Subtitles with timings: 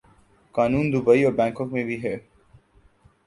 [0.55, 2.15] قانون دوبئی اور بنکاک میں بھی ہے۔